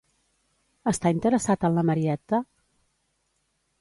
Està 0.91 1.11
interessat 1.17 1.67
en 1.69 1.77
la 1.77 1.83
Marietta? 1.91 2.41